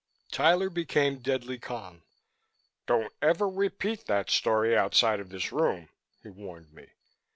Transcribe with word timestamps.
Tyler 0.31 0.71
became 0.71 1.19
deadly 1.19 1.59
calm. 1.59 2.01
"Don't 2.87 3.13
ever 3.21 3.47
repeat 3.47 4.07
that 4.07 4.31
story 4.31 4.75
outside 4.75 5.19
of 5.19 5.29
this 5.29 5.51
room," 5.51 5.89
he 6.23 6.29
warned 6.31 6.73
me. 6.73 6.87